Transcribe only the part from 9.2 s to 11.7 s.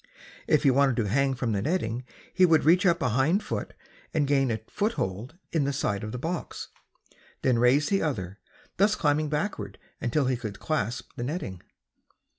backwards until he could clasp the netting.